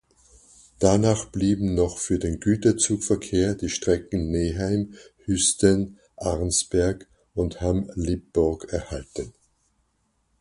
Danach 0.79 1.25
blieben 1.25 1.75
noch 1.75 1.99
für 1.99 2.17
den 2.17 2.39
Güterzugverkehr 2.39 3.53
die 3.53 3.69
Strecken 3.69 4.31
Neheim-Hüsten–Arnsberg 4.31 7.05
und 7.35 7.61
Hamm–Lippborg 7.61 8.73
erhalten. 8.73 9.31